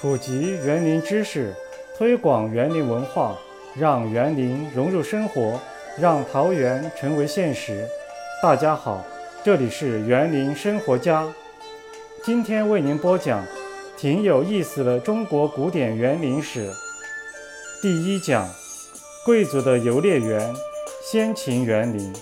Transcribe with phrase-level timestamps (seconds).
[0.00, 1.52] 普及园林知识，
[1.96, 3.36] 推广园林文化，
[3.74, 5.60] 让园林融入生活，
[5.98, 7.84] 让桃园成为现实。
[8.40, 9.04] 大家好，
[9.42, 11.26] 这里是园林生活家，
[12.22, 13.44] 今天为您播讲
[13.96, 16.70] 挺有意思的中国古典园林史。
[17.82, 18.48] 第一讲：
[19.26, 20.54] 贵族的游猎园——
[21.10, 22.12] 先秦园林。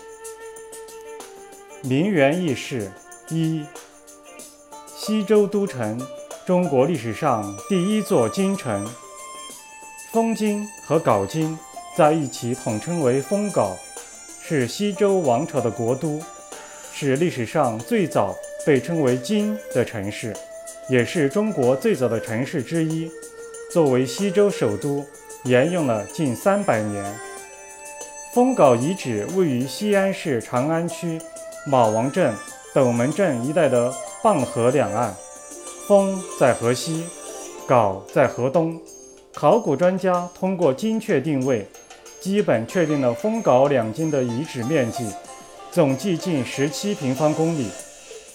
[1.83, 2.91] 名园轶事
[3.29, 3.67] 一：
[4.87, 6.01] 西周都城。
[6.46, 8.86] 中国历史上第一座京城，
[10.12, 11.59] 封京和镐京
[11.96, 13.72] 在一起统称为封镐，
[14.41, 16.22] 是西周王朝的国都，
[16.92, 18.32] 是历史上最早
[18.64, 20.33] 被称为京的城市，
[20.88, 23.10] 也是中国最早的城市之一。
[23.72, 25.05] 作为西周首都，
[25.42, 27.12] 沿用了近三百年。
[28.33, 31.20] 封镐遗址位于西安市长安区
[31.66, 32.33] 马王镇、
[32.72, 35.12] 斗门镇一带的灞河两岸。
[35.87, 37.05] 封在河西，
[37.69, 38.77] 镐在河东。
[39.33, 41.65] 考古专家通过精确定位，
[42.20, 45.09] 基本确定了封镐两京的遗址面积，
[45.70, 47.69] 总计近十七平方公里，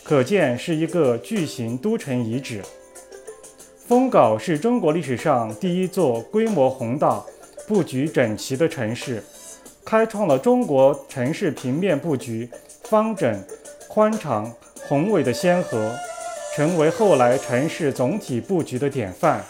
[0.01, 2.61] 可见是一个巨型都城遗址。
[3.85, 7.21] 封镐是中国历史上第一座规模宏大、
[7.67, 9.21] 布局整齐的城市，
[9.83, 12.49] 开创了中国城市平面布局
[12.83, 13.43] 方整、
[13.89, 14.49] 宽敞、
[14.87, 15.93] 宏伟的先河。
[16.53, 19.41] 成为后来城市总体布局的典范。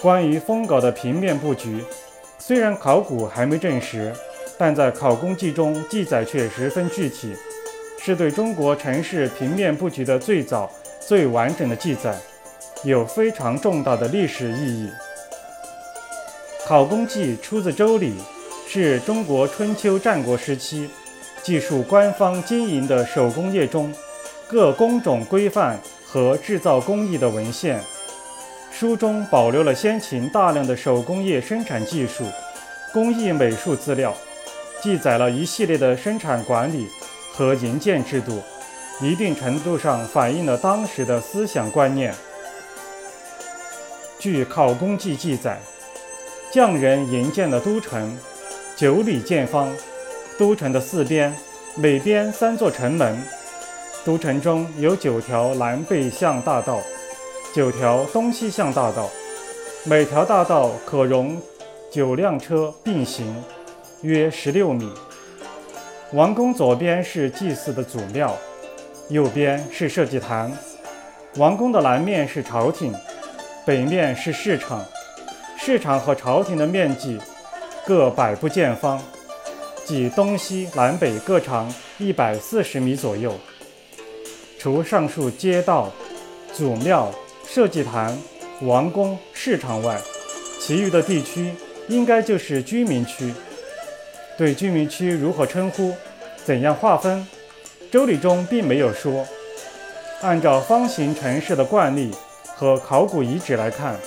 [0.00, 1.84] 关于封镐的平面布局，
[2.38, 4.10] 虽然考古还没证实，
[4.56, 7.36] 但在考工记中记载却十分具体，
[7.98, 10.70] 是对中国城市平面布局的最早、
[11.06, 12.16] 最完整的记载，
[12.82, 14.88] 有非常重大的历史意义。
[16.66, 18.12] 考工记出自《周礼》，
[18.66, 20.88] 是中国春秋战国时期
[21.42, 23.92] 记述官方经营的手工业中。
[24.48, 25.78] 各工种规范
[26.12, 27.80] 和制造工艺的文献，
[28.72, 32.24] 书中保留了先秦大量的手工业生产技术、
[32.92, 34.12] 工艺美术资料，
[34.82, 36.88] 记载了一系列的生产管理
[37.32, 38.42] 和营建制度，
[39.00, 42.12] 一定程度上反映了当时的思想观念。
[44.18, 45.60] 据《考工记》记载，
[46.52, 48.18] 匠人营建的都城，
[48.74, 49.72] 九里见方，
[50.36, 51.32] 都城的四边
[51.76, 53.16] 每边三座城门。
[54.02, 56.80] 都城中有九条南北向大道，
[57.54, 59.10] 九条东西向大道，
[59.84, 61.40] 每条大道可容
[61.92, 63.44] 九辆车并行，
[64.00, 64.90] 约十六米。
[66.14, 68.34] 王宫左边是祭祀的祖庙，
[69.10, 70.50] 右边是社稷坛。
[71.36, 72.94] 王宫的南面是朝廷，
[73.66, 74.82] 北面是市场。
[75.58, 77.20] 市场和朝廷的面积
[77.86, 78.98] 各百步见方，
[79.84, 83.34] 即东西南北各长一百四十米左右。
[84.60, 85.90] 除上述街道、
[86.52, 87.10] 祖庙、
[87.48, 88.14] 社稷坛、
[88.60, 89.98] 王宫、市场外，
[90.60, 91.50] 其余的地区
[91.88, 93.32] 应该就是居民区。
[94.36, 95.94] 对居民区如何称呼、
[96.44, 97.20] 怎样划分，
[97.90, 99.26] 《周礼》中并没有说。
[100.20, 102.10] 按照方形城市的惯例
[102.54, 103.98] 和考古遗址来看，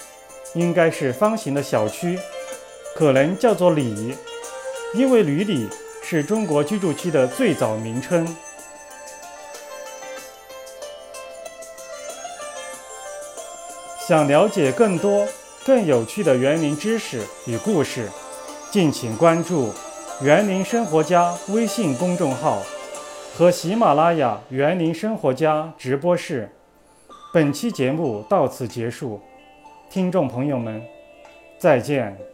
[0.54, 2.20] 应该是方形的小区，
[2.96, 4.14] 可能叫做里，
[4.94, 5.68] 因为闾里
[6.04, 8.24] 是中国居住区的最早名称。
[14.06, 15.26] 想了解更多
[15.66, 18.10] 更有趣的园林知识与故事，
[18.70, 19.72] 敬请关注
[20.22, 22.62] “园林生活家”微信公众号
[23.34, 26.50] 和喜马拉雅“园林生活家”直播室。
[27.34, 29.22] 本期节目到此结束，
[29.90, 30.82] 听众朋友们，
[31.58, 32.33] 再见。